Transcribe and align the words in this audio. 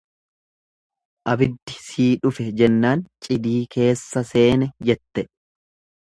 Abiddi 1.33 1.75
sii 1.87 2.07
dhufe 2.23 2.45
jennaan 2.61 3.03
cidii 3.27 3.59
keessa 3.75 4.23
seene 4.31 4.69
jette. 4.89 5.25